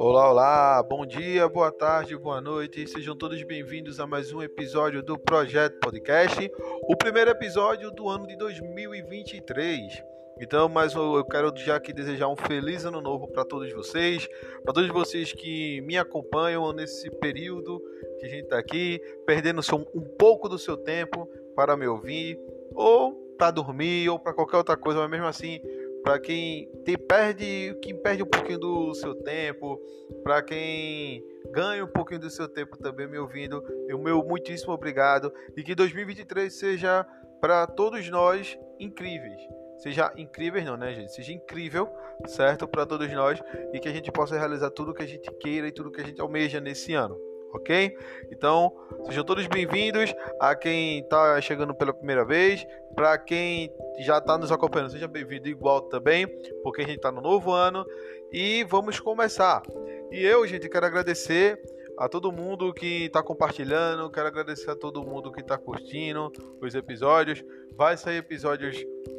[0.00, 5.04] Olá, olá, bom dia, boa tarde, boa noite, sejam todos bem-vindos a mais um episódio
[5.04, 6.50] do Projeto Podcast,
[6.88, 10.02] o primeiro episódio do ano de 2023.
[10.40, 14.28] Então, mas eu quero já aqui desejar um feliz ano novo para todos vocês,
[14.64, 17.80] para todos vocês que me acompanham nesse período
[18.18, 19.60] que a gente está aqui, perdendo
[19.94, 22.36] um pouco do seu tempo para me ouvir,
[22.74, 25.60] ou para dormir, ou para qualquer outra coisa, mas mesmo assim
[26.02, 26.70] para quem
[27.06, 29.78] perde, quem perde um pouquinho do seu tempo,
[30.22, 35.32] para quem ganha um pouquinho do seu tempo também me ouvindo, o meu muitíssimo obrigado
[35.56, 37.06] e que 2023 seja
[37.40, 39.40] para todos nós incríveis.
[39.78, 41.14] Seja incrível, não, né, gente?
[41.14, 41.88] Seja incrível,
[42.26, 42.66] certo?
[42.66, 43.40] Para todos nós
[43.72, 46.04] e que a gente possa realizar tudo que a gente queira e tudo que a
[46.04, 47.96] gente almeja nesse ano ok?
[48.30, 48.72] Então,
[49.06, 54.52] sejam todos bem-vindos a quem está chegando pela primeira vez, para quem já está nos
[54.52, 56.26] acompanhando, seja bem-vindo igual também,
[56.62, 57.84] porque a gente está no novo ano
[58.32, 59.62] e vamos começar.
[60.10, 61.60] E eu, gente, quero agradecer
[61.98, 66.74] a todo mundo que está compartilhando, quero agradecer a todo mundo que está curtindo os
[66.74, 67.44] episódios.
[67.76, 68.76] Vai sair episódios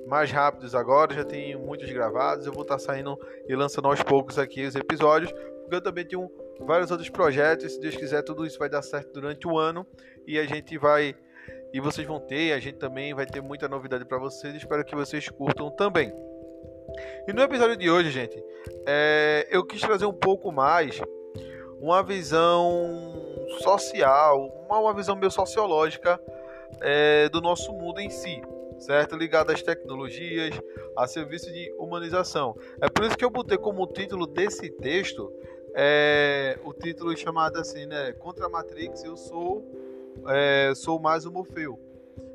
[0.07, 2.45] mais rápidos agora, já tem muitos gravados.
[2.45, 6.05] Eu vou estar tá saindo e lançando aos poucos aqui os episódios, porque eu também
[6.05, 7.73] tenho vários outros projetos.
[7.73, 9.85] Se Deus quiser, tudo isso vai dar certo durante o ano
[10.27, 11.15] e a gente vai
[11.71, 14.55] e vocês vão ter, a gente também vai ter muita novidade para vocês.
[14.55, 16.11] Espero que vocês curtam também.
[17.27, 18.43] E no episódio de hoje, gente,
[18.87, 20.99] é, eu quis trazer um pouco mais
[21.79, 26.19] uma visão social, uma, uma visão meio sociológica
[26.81, 28.41] é, do nosso mundo em si,
[28.79, 29.15] certo?
[29.15, 30.59] Ligado às tecnologias,
[30.97, 32.55] a serviço de humanização.
[32.81, 35.31] É por isso que eu botei como título desse texto
[35.75, 38.11] é, o título chamado assim, né?
[38.13, 39.65] Contra a Matrix, eu sou
[40.27, 41.79] é, sou mais o Morfeu.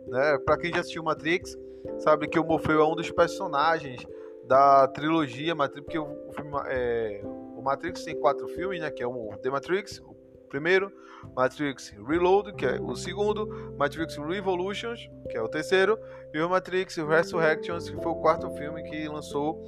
[0.06, 0.38] Né?
[0.44, 1.56] Para quem já assistiu Matrix,
[1.98, 4.06] sabe que o Morfeu é um dos personagens
[4.46, 8.90] da trilogia Matrix, porque o, o, é, o Matrix tem quatro filmes, né?
[8.90, 10.14] Que é o The Matrix, o
[10.48, 10.92] primeiro,
[11.34, 13.46] Matrix Reload, que é o segundo,
[13.78, 15.98] Matrix Revolutions, que é o terceiro,
[16.32, 19.62] e o Matrix Resurrections, que foi o quarto filme que lançou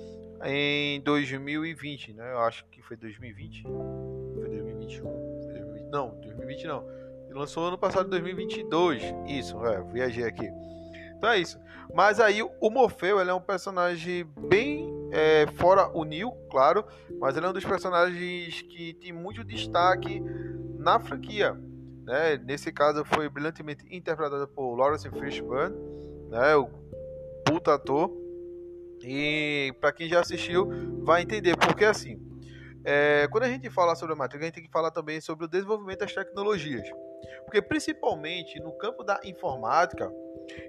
[0.45, 2.33] em 2020, né?
[2.33, 3.63] Eu acho que foi 2020.
[3.63, 5.03] Foi 2021.
[5.03, 6.85] Foi 2020, não, 2020 não.
[7.31, 9.03] Lançou ano passado, 2022.
[9.27, 10.49] Isso, é, viajei aqui.
[11.17, 11.59] Então é isso.
[11.95, 16.85] Mas aí o Morfeu ele é um personagem bem é, fora o Neo, claro,
[17.19, 20.23] mas ele é um dos personagens que tem muito destaque
[20.79, 21.55] na franquia.
[22.05, 22.39] Né?
[22.39, 25.77] Nesse caso foi brilhantemente interpretado por Lawrence Fishburne,
[26.31, 26.57] né?
[26.57, 26.69] o
[27.45, 28.26] puta ator.
[29.07, 30.69] E para quem já assistiu,
[31.05, 31.57] vai entender.
[31.57, 32.21] Porque assim,
[32.85, 35.47] é, quando a gente fala sobre a Matrix, a gente tem que falar também sobre
[35.47, 36.89] o desenvolvimento das tecnologias.
[37.45, 40.13] Porque principalmente no campo da informática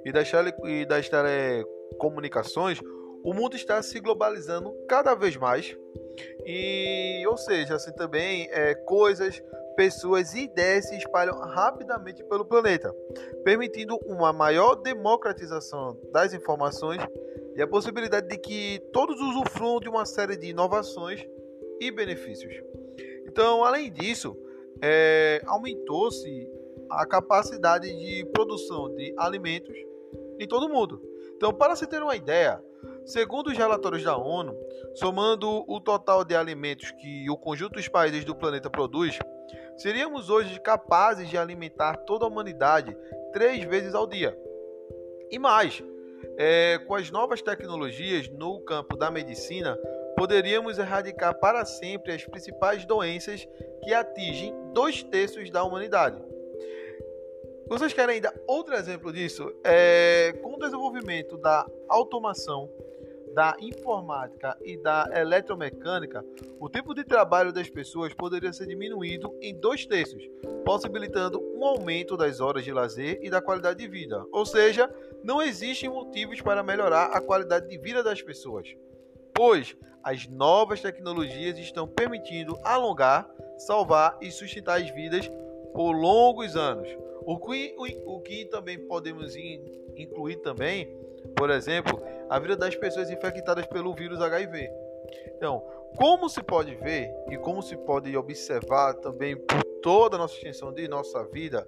[0.05, 2.79] e das, tele, e das telecomunicações,
[3.23, 5.75] o mundo está se globalizando cada vez mais.
[6.45, 9.41] E, ou seja, assim também é, coisas,
[9.75, 12.93] pessoas e ideias se espalham rapidamente pelo planeta,
[13.43, 17.01] permitindo uma maior democratização das informações
[17.57, 21.28] e a possibilidade de que todos usufruam de uma série de inovações
[21.81, 22.53] e benefícios.
[23.25, 24.38] Então, além disso,
[24.79, 26.47] é, aumentou-se
[26.88, 29.75] a capacidade de produção de alimentos
[30.40, 31.01] em todo o mundo.
[31.35, 32.63] Então, para se ter uma ideia,
[33.03, 34.56] segundo os relatórios da ONU,
[34.94, 39.18] somando o total de alimentos que o conjunto dos países do planeta produz,
[39.78, 42.95] seríamos hoje capazes de alimentar toda a humanidade
[43.34, 44.38] três vezes ao dia.
[45.31, 45.84] E mais,
[46.37, 49.77] é, com as novas tecnologias no campo da medicina,
[50.15, 53.47] poderíamos erradicar para sempre as principais doenças
[53.83, 56.21] que atingem dois terços da humanidade.
[57.67, 59.53] Vocês querem ainda outro exemplo disso?
[59.63, 62.69] É, com o desenvolvimento da automação,
[63.37, 66.25] da informática e da eletromecânica,
[66.59, 70.23] o tempo de trabalho das pessoas poderia ser diminuído em dois terços,
[70.65, 74.25] possibilitando um aumento das horas de lazer e da qualidade de vida.
[74.31, 74.91] Ou seja,
[75.23, 78.75] não existem motivos para melhorar a qualidade de vida das pessoas
[79.38, 83.29] pois as novas tecnologias estão permitindo alongar,
[83.59, 85.29] salvar e sustentar as vidas
[85.75, 86.89] por longos anos.
[87.21, 89.35] O que, o, o que também podemos
[89.95, 90.88] incluir também,
[91.38, 94.69] por exemplo, a vida das pessoas infectadas pelo vírus HIV.
[95.36, 95.62] Então,
[95.95, 100.74] como se pode ver e como se pode observar também por toda a nossa extensão
[100.74, 101.68] de nossa vida,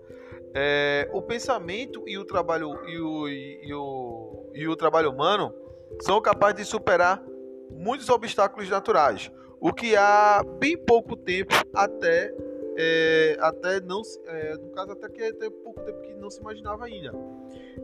[0.54, 5.54] é, o pensamento e o trabalho e o, e o, e o trabalho humano
[6.02, 7.24] são capazes de superar
[7.70, 12.34] muitos obstáculos naturais, o que há bem pouco tempo até
[12.82, 16.86] é, até não é, no caso até que até pouco tempo que não se imaginava
[16.86, 17.14] ainda.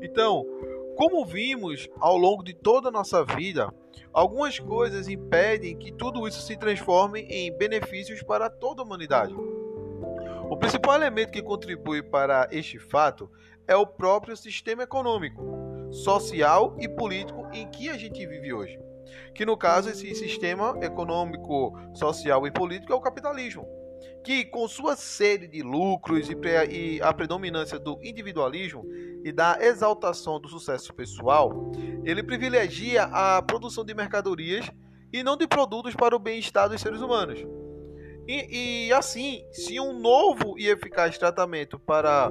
[0.02, 0.46] Então,
[0.95, 3.69] Como vimos ao longo de toda a nossa vida,
[4.13, 9.36] algumas coisas impedem que tudo isso se transforme em benefícios para toda a humanidade.
[10.50, 13.30] O principal elemento que contribui para este fato
[13.68, 15.44] é o próprio sistema econômico,
[15.92, 18.80] social e político em que a gente vive hoje.
[19.33, 23.68] Que no caso, esse sistema econômico, social e político é o capitalismo
[24.25, 26.27] que, com sua sede de lucros
[26.71, 28.83] e, a predominância do individualismo
[29.25, 31.72] e da exaltação do sucesso pessoal,
[32.04, 34.69] ele privilegia a produção de mercadorias
[35.12, 37.44] e não de produtos para o bem-estar dos seres humanos.
[38.27, 42.30] E, e, assim, se um novo e eficaz tratamento para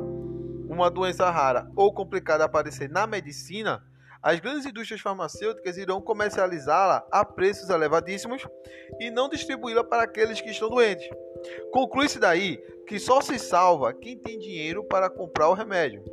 [0.69, 3.82] uma doença rara ou complicada aparecer na medicina,
[4.23, 8.46] as grandes indústrias farmacêuticas irão comercializá-la a preços elevadíssimos
[9.00, 11.08] e não distribuí-la para aqueles que estão doentes.
[11.73, 12.56] Conclui-se daí
[12.87, 16.05] que só se salva quem tem dinheiro para comprar o remédio.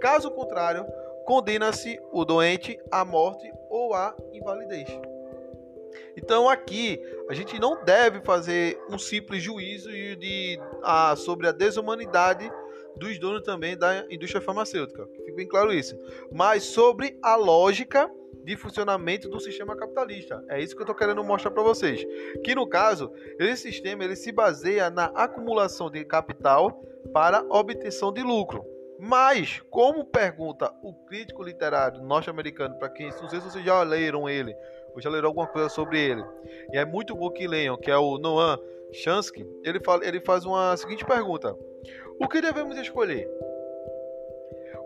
[0.00, 0.86] Caso contrário,
[1.24, 4.88] condena-se o doente à morte ou à invalidez.
[6.16, 12.50] Então aqui a gente não deve fazer um simples juízo de, a, sobre a desumanidade
[12.96, 15.06] dos donos também da indústria farmacêutica.
[15.06, 15.98] Fique bem claro isso.
[16.32, 18.10] Mas sobre a lógica
[18.44, 20.42] de funcionamento do sistema capitalista.
[20.48, 22.04] É isso que eu estou querendo mostrar para vocês.
[22.42, 26.82] Que no caso, esse sistema ele se baseia na acumulação de capital
[27.12, 28.64] para obtenção de lucro.
[29.00, 34.28] Mas, como pergunta o crítico literário norte-americano, para quem não sei se vocês já leram
[34.28, 34.54] ele,
[34.94, 36.22] ou já leram alguma coisa sobre ele,
[36.70, 38.58] e é muito bom que leiam, que é o Noam
[38.92, 41.56] Chomsky, ele, fala, ele faz uma seguinte pergunta:
[42.20, 43.26] O que devemos escolher?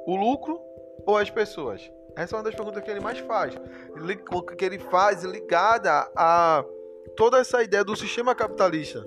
[0.07, 0.61] O lucro
[1.05, 1.91] ou as pessoas?
[2.15, 3.55] Essa é uma das perguntas que ele mais faz.
[4.57, 6.65] Que ele faz ligada a
[7.17, 9.05] toda essa ideia do sistema capitalista,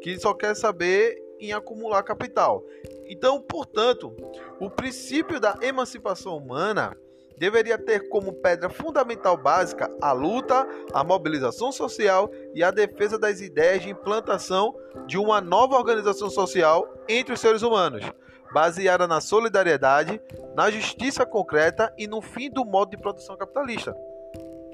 [0.00, 2.64] que só quer saber em acumular capital.
[3.08, 4.14] Então, portanto,
[4.60, 6.96] o princípio da emancipação humana
[7.38, 13.40] deveria ter como pedra fundamental básica a luta, a mobilização social e a defesa das
[13.40, 14.74] ideias de implantação
[15.06, 18.04] de uma nova organização social entre os seres humanos,
[18.52, 20.20] baseada na solidariedade,
[20.54, 23.94] na justiça concreta e no fim do modo de produção capitalista.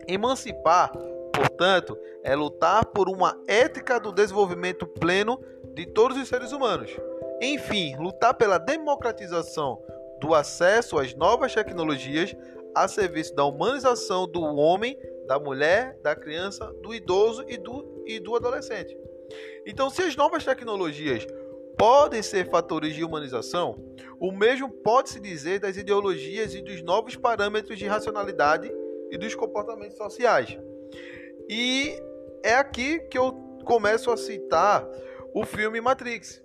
[0.07, 0.93] Emancipar,
[1.33, 5.41] portanto, é lutar por uma ética do desenvolvimento pleno
[5.75, 6.91] de todos os seres humanos.
[7.43, 9.83] Enfim, lutar pela democratização
[10.21, 12.37] do acesso às novas tecnologias
[12.73, 14.97] a serviço da humanização do homem,
[15.27, 18.97] da mulher, da criança, do idoso e do, e do adolescente.
[19.67, 21.27] Então, se as novas tecnologias
[21.77, 23.77] podem ser fatores de humanização,
[24.21, 28.73] o mesmo pode-se dizer das ideologias e dos novos parâmetros de racionalidade
[29.11, 30.57] e dos comportamentos sociais.
[31.49, 32.01] E
[32.45, 33.33] é aqui que eu
[33.65, 34.87] começo a citar
[35.35, 36.41] o filme Matrix.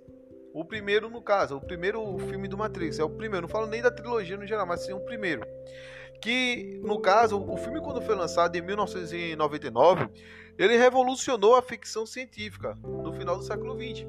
[0.57, 2.97] O primeiro, no caso, o primeiro filme do Matrix.
[2.97, 5.45] É o primeiro, não falo nem da trilogia no geral, mas sim o primeiro.
[6.19, 10.09] Que, no caso, o filme, quando foi lançado em 1999,
[10.57, 14.07] ele revolucionou a ficção científica no final do século XX.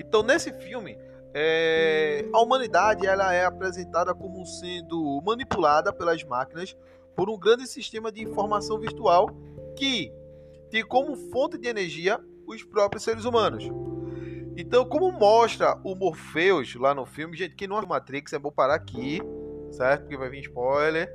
[0.00, 0.96] Então, nesse filme,
[1.34, 6.74] é, a humanidade ela é apresentada como sendo manipulada pelas máquinas
[7.14, 9.28] por um grande sistema de informação virtual
[9.76, 10.10] que
[10.70, 13.70] tem como fonte de energia os próprios seres humanos.
[14.56, 18.50] Então, como mostra o Morpheus lá no filme, gente, quem não é Matrix, é bom
[18.50, 19.20] parar aqui,
[19.72, 20.02] certo?
[20.02, 21.10] Porque vai vir spoiler,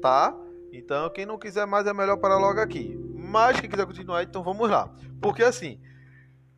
[0.00, 0.36] tá?
[0.72, 2.98] Então, quem não quiser mais é melhor parar logo aqui.
[3.14, 4.92] Mas quem quiser continuar, então vamos lá.
[5.20, 5.80] Porque assim,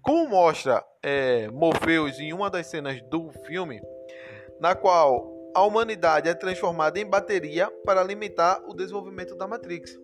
[0.00, 3.80] como mostra é, Morpheus em uma das cenas do filme,
[4.60, 9.98] na qual a humanidade é transformada em bateria para alimentar o desenvolvimento da Matrix.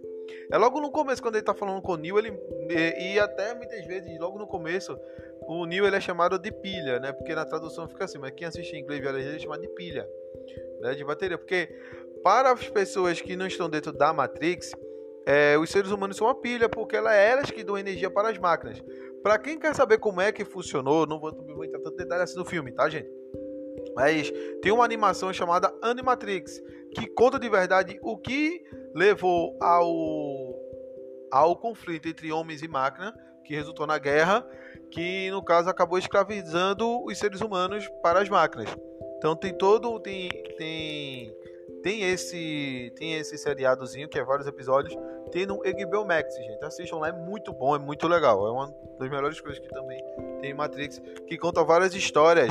[0.50, 3.54] É logo no começo, quando ele está falando com o Neo, ele, e, e, até
[3.54, 4.98] muitas vezes, logo no começo,
[5.48, 7.10] o Neo ele é chamado de pilha, né?
[7.10, 10.06] Porque na tradução fica assim, mas quem assiste em inglês ele é chamado de pilha,
[10.80, 10.94] né?
[10.94, 11.38] de bateria.
[11.38, 11.74] Porque
[12.22, 14.72] para as pessoas que não estão dentro da Matrix,
[15.24, 18.28] é, os seres humanos são uma pilha, porque ela é elas que dão energia para
[18.28, 18.82] as máquinas.
[19.22, 21.30] Para quem quer saber como é que funcionou, não vou
[21.64, 23.08] entrar tanto detalhe assim no filme, tá, gente?
[23.96, 26.62] Mas tem uma animação chamada Animatrix,
[26.94, 28.62] que conta de verdade o que
[28.94, 30.54] levou ao,
[31.30, 33.14] ao conflito entre homens e máquina,
[33.44, 34.46] que resultou na guerra,
[34.90, 38.68] que no caso acabou escravizando os seres humanos para as máquinas.
[39.16, 41.36] Então tem todo tem tem
[41.82, 44.96] tem esse tem esse seriadozinho que é vários episódios
[45.28, 46.64] tem no HBO Max, gente.
[46.64, 48.46] Assistam lá, é muito bom, é muito legal.
[48.46, 50.02] É uma das melhores coisas que também
[50.40, 52.50] tem Matrix, que conta várias histórias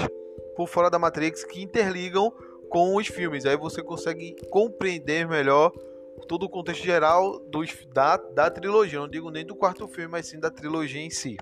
[0.55, 2.31] por fora da Matrix que interligam
[2.69, 3.45] com os filmes.
[3.45, 5.71] Aí você consegue compreender melhor
[6.27, 8.99] todo o contexto geral dos, da, da trilogia.
[8.99, 11.37] Não digo nem do quarto filme, mas sim da trilogia em si.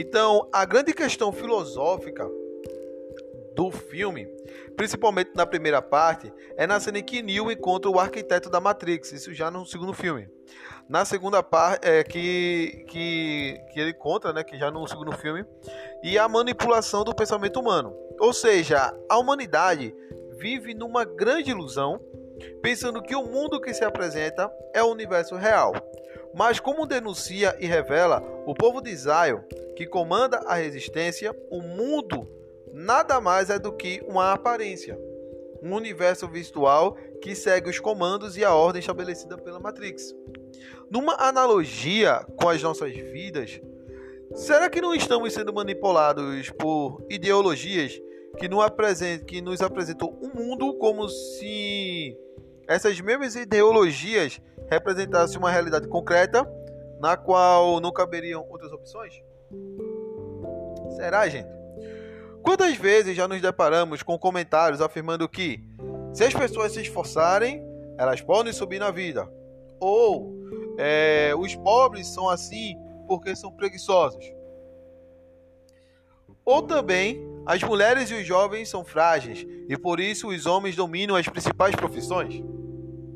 [0.00, 2.24] Então, a grande questão filosófica
[3.56, 4.28] do filme,
[4.76, 9.10] principalmente na primeira parte, é na cena em que Neo encontra o arquiteto da Matrix,
[9.10, 10.28] isso já no segundo filme.
[10.88, 15.44] Na segunda parte, é que, que, que ele encontra, né, que já no segundo filme,
[16.04, 17.92] e a manipulação do pensamento humano.
[18.20, 19.92] Ou seja, a humanidade
[20.38, 22.00] vive numa grande ilusão,
[22.62, 25.72] pensando que o mundo que se apresenta é o universo real.
[26.34, 29.40] Mas como denuncia e revela o povo de Zion,
[29.76, 32.28] que comanda a resistência, o mundo
[32.72, 34.98] nada mais é do que uma aparência,
[35.62, 40.14] um universo virtual que segue os comandos e a ordem estabelecida pela Matrix.
[40.90, 43.60] Numa analogia com as nossas vidas,
[44.34, 48.00] será que não estamos sendo manipulados por ideologias
[48.38, 52.16] que apresentam, que nos apresentam um mundo como se
[52.68, 56.46] essas mesmas ideologias representassem uma realidade concreta
[57.00, 59.22] na qual não caberiam outras opções?
[60.96, 61.48] Será, gente?
[62.42, 65.62] Quantas vezes já nos deparamos com comentários afirmando que,
[66.12, 67.62] se as pessoas se esforçarem,
[67.96, 69.28] elas podem subir na vida?
[69.80, 70.34] Ou
[70.78, 74.24] é, os pobres são assim porque são preguiçosos?
[76.44, 81.16] Ou também as mulheres e os jovens são frágeis e por isso os homens dominam
[81.16, 82.42] as principais profissões?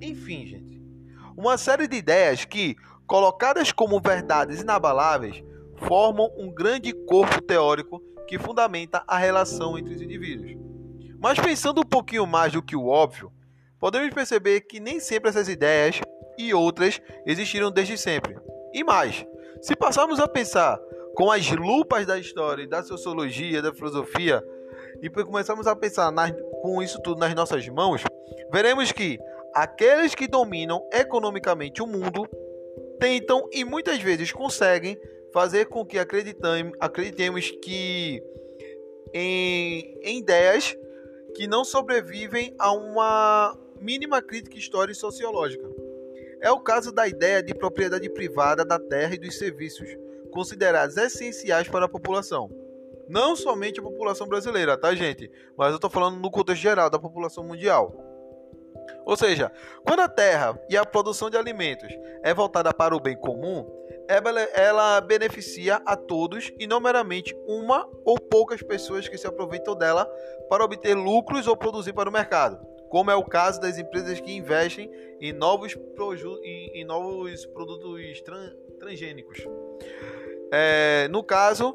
[0.01, 0.72] Enfim, gente,
[1.37, 5.43] uma série de ideias que, colocadas como verdades inabaláveis,
[5.77, 10.57] formam um grande corpo teórico que fundamenta a relação entre os indivíduos.
[11.21, 13.33] Mas pensando um pouquinho mais do que o óbvio,
[13.79, 16.01] podemos perceber que nem sempre essas ideias
[16.39, 18.37] e outras existiram desde sempre.
[18.73, 19.25] E mais,
[19.61, 20.79] se passarmos a pensar
[21.15, 24.43] com as lupas da história, da sociologia, da filosofia,
[25.01, 28.03] e começarmos a pensar nas, com isso tudo nas nossas mãos,
[28.53, 29.19] veremos que
[29.55, 32.29] aqueles que dominam economicamente o mundo
[32.99, 34.99] tentam e muitas vezes conseguem
[35.33, 38.23] fazer com que acreditemos que
[39.13, 40.77] em, em ideias
[41.35, 45.69] que não sobrevivem a uma mínima crítica histórica e sociológica.
[46.41, 49.89] É o caso da ideia de propriedade privada da terra e dos serviços,
[50.31, 52.51] considerados essenciais para a população.
[53.09, 55.31] Não somente a população brasileira, tá, gente?
[55.57, 58.12] Mas eu estou falando no contexto geral da população mundial.
[59.05, 59.51] Ou seja,
[59.85, 61.93] quando a terra e a produção de alimentos
[62.23, 63.67] é voltada para o bem comum,
[64.55, 70.07] ela beneficia a todos e não meramente uma ou poucas pessoas que se aproveitam dela
[70.49, 74.33] para obter lucros ou produzir para o mercado, como é o caso das empresas que
[74.33, 74.91] investem
[75.21, 75.77] em novos,
[76.43, 79.39] em, em novos produtos tran, transgênicos.
[80.53, 81.75] É, no caso,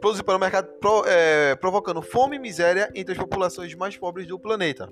[0.00, 4.26] produzir para o mercado, pro, é, provocando fome e miséria entre as populações mais pobres
[4.26, 4.88] do planeta.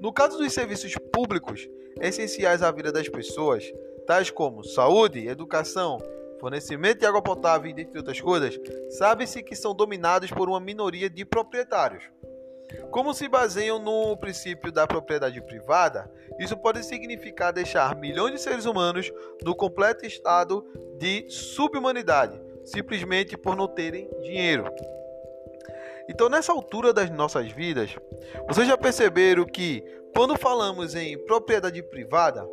[0.00, 1.68] No caso dos serviços públicos
[2.00, 3.64] essenciais à vida das pessoas,
[4.06, 5.98] tais como saúde, educação,
[6.40, 8.58] fornecimento de água potável e dentre outras coisas,
[8.90, 12.04] sabe-se que são dominados por uma minoria de proprietários.
[12.90, 18.66] Como se baseiam no princípio da propriedade privada, isso pode significar deixar milhões de seres
[18.66, 19.10] humanos
[19.42, 20.64] no completo estado
[20.98, 24.64] de subhumanidade, simplesmente por não terem dinheiro.
[26.08, 27.94] Então, nessa altura das nossas vidas,
[28.48, 29.84] vocês já perceberam que,
[30.14, 32.48] quando falamos em propriedade privada,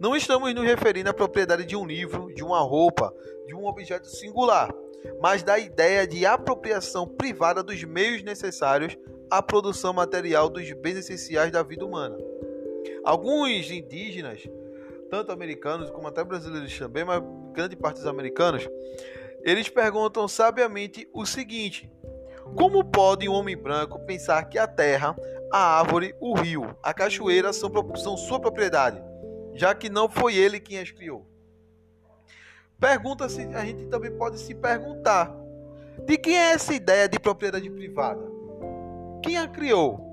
[0.00, 3.14] não estamos nos referindo à propriedade de um livro, de uma roupa,
[3.46, 4.74] de um objeto singular,
[5.20, 8.96] mas da ideia de apropriação privada dos meios necessários
[9.30, 12.16] à produção material dos bens essenciais da vida humana.
[13.04, 14.42] Alguns indígenas,
[15.10, 18.68] tanto americanos como até brasileiros também, mas grande parte dos americanos,
[19.42, 21.90] eles perguntam sabiamente o seguinte:
[22.56, 25.16] como pode um homem branco pensar que a terra,
[25.52, 29.10] a árvore, o rio, a cachoeira são, são sua propriedade?
[29.54, 31.26] já que não foi ele quem as criou.
[32.78, 35.30] Pergunta-se, a gente também pode se perguntar:
[36.06, 38.22] de quem é essa ideia de propriedade privada?
[39.22, 40.08] Quem a criou?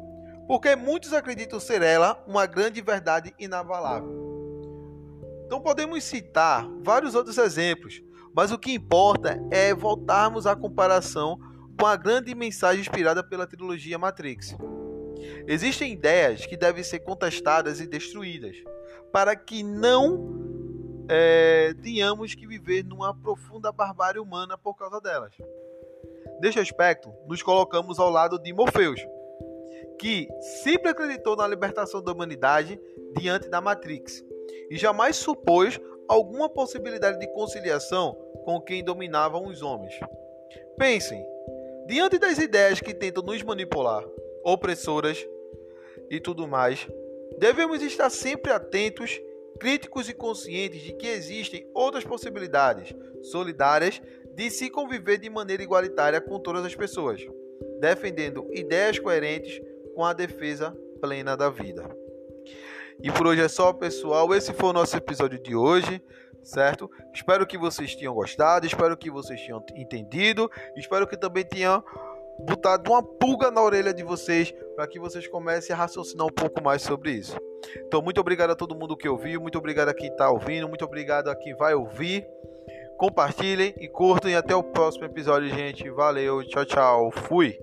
[0.47, 4.25] Porque muitos acreditam ser ela uma grande verdade inabalável.
[5.45, 8.01] Então podemos citar vários outros exemplos,
[8.33, 11.39] mas o que importa é voltarmos à comparação
[11.77, 14.55] com a grande mensagem inspirada pela trilogia Matrix.
[15.47, 18.55] Existem ideias que devem ser contestadas e destruídas
[19.11, 20.47] para que não
[21.09, 25.33] é, tenhamos que viver numa profunda barbárie humana por causa delas.
[26.41, 28.99] Neste aspecto, nos colocamos ao lado de Morpheus,
[29.99, 30.27] que
[30.63, 32.79] sempre acreditou na libertação da humanidade
[33.17, 34.23] diante da Matrix
[34.69, 38.13] e jamais supôs alguma possibilidade de conciliação
[38.45, 39.93] com quem dominavam os homens.
[40.77, 41.25] Pensem,
[41.87, 44.05] diante das ideias que tentam nos manipular,
[44.43, 45.25] opressoras
[46.09, 46.87] e tudo mais,
[47.37, 49.21] Devemos estar sempre atentos,
[49.59, 54.01] críticos e conscientes de que existem outras possibilidades solidárias
[54.33, 57.21] de se conviver de maneira igualitária com todas as pessoas.
[57.79, 59.61] defendendo ideias coerentes
[59.93, 61.87] com a defesa plena da vida.
[63.01, 64.33] E por hoje é só, pessoal.
[64.33, 66.01] Esse foi o nosso episódio de hoje,
[66.43, 66.89] certo?
[67.13, 71.83] Espero que vocês tenham gostado, espero que vocês tenham entendido, espero que também tenham
[72.39, 76.61] botado uma pulga na orelha de vocês para que vocês comecem a raciocinar um pouco
[76.61, 77.37] mais sobre isso.
[77.87, 80.85] Então, muito obrigado a todo mundo que ouviu, muito obrigado a quem está ouvindo, muito
[80.85, 82.25] obrigado a quem vai ouvir.
[82.97, 85.89] Compartilhem e curtam e até o próximo episódio, gente.
[85.89, 87.11] Valeu, tchau, tchau.
[87.11, 87.57] Fui.